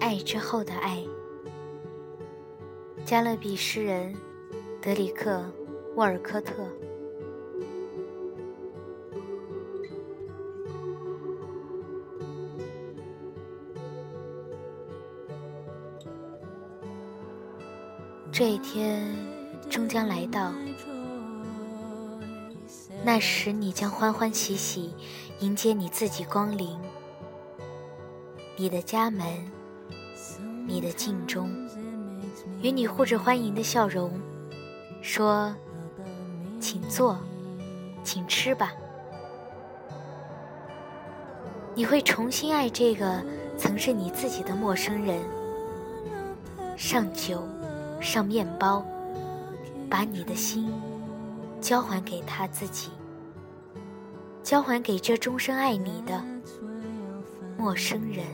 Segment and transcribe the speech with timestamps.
[0.00, 1.02] 爱之后的爱。
[3.04, 4.14] 加勒比诗人
[4.82, 5.38] 德里克·
[5.94, 6.66] 沃尔科特。
[18.32, 19.16] 这一天
[19.70, 20.52] 终将来到，
[23.02, 24.92] 那时你将欢欢喜喜
[25.40, 26.78] 迎接你自己光临，
[28.58, 29.50] 你的家门，
[30.66, 31.48] 你的镜中。
[32.60, 34.10] 与你互致欢迎的笑容，
[35.00, 35.54] 说
[36.60, 37.16] ：“请坐，
[38.02, 38.72] 请吃吧。”
[41.74, 43.22] 你会重新爱这个
[43.58, 45.20] 曾是你自己的陌生人，
[46.76, 47.42] 上酒，
[48.00, 48.84] 上面包，
[49.88, 50.72] 把你的心
[51.60, 52.90] 交还给他自己，
[54.42, 56.24] 交还给这终生爱你的
[57.58, 58.24] 陌生人。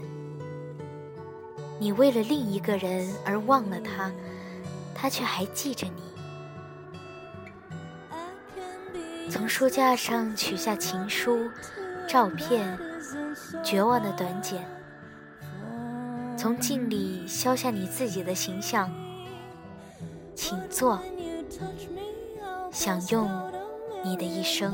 [1.82, 4.12] 你为了另一个人而忘了他，
[4.94, 6.00] 他却还记着你。
[9.28, 11.50] 从书架上取下情书、
[12.06, 12.78] 照片、
[13.64, 14.64] 绝望的短简，
[16.36, 18.88] 从镜里削下你自己的形象。
[20.36, 21.00] 请坐，
[22.70, 23.28] 享用
[24.04, 24.72] 你的一生。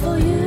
[0.00, 0.39] for you.